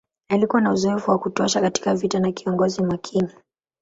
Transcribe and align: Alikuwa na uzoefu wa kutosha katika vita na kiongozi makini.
Alikuwa 0.29 0.61
na 0.61 0.71
uzoefu 0.71 1.11
wa 1.11 1.19
kutosha 1.19 1.61
katika 1.61 1.95
vita 1.95 2.19
na 2.19 2.31
kiongozi 2.31 2.83
makini. 2.83 3.29